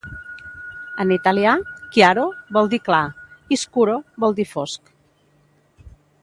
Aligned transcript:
En 1.03 1.11
italià, 1.15 1.51
"chiaro" 1.97 2.23
vol 2.57 2.71
dir 2.73 2.81
clar 2.89 3.03
i 3.57 3.61
"scuro" 3.67 3.99
vol 4.25 4.35
dir 4.41 4.49
fosc. 4.57 4.91